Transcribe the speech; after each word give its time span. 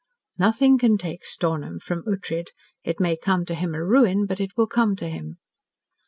"Nothing 0.39 0.79
can 0.79 0.97
take 0.97 1.23
Stornham 1.23 1.77
from 1.77 2.01
Ughtred. 2.07 2.47
It 2.83 2.99
may 2.99 3.15
come 3.15 3.45
to 3.45 3.53
him 3.53 3.75
a 3.75 3.85
ruin, 3.85 4.25
but 4.25 4.39
it 4.41 4.57
will 4.57 4.65
come 4.65 4.95
to 4.95 5.07
him." 5.07 5.37